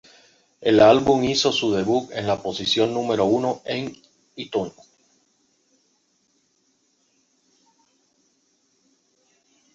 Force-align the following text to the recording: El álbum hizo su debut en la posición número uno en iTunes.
El 0.61 0.79
álbum 0.79 1.23
hizo 1.25 1.51
su 1.51 1.71
debut 1.71 2.09
en 2.13 2.25
la 2.25 2.41
posición 2.41 2.91
número 2.91 3.25
uno 3.25 3.61
en 3.65 3.95
iTunes. 4.35 4.73